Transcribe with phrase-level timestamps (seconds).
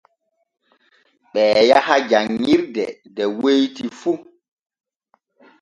[1.33, 2.83] Ɓee yaha janŋirde
[3.15, 4.11] de weyti fu.